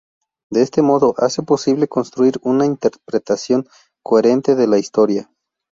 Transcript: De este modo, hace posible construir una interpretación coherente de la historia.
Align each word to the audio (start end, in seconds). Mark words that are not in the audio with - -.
De 0.49 0.63
este 0.63 0.81
modo, 0.81 1.13
hace 1.19 1.43
posible 1.43 1.87
construir 1.87 2.39
una 2.41 2.65
interpretación 2.65 3.67
coherente 4.01 4.55
de 4.55 4.65
la 4.65 4.79
historia. 4.79 5.29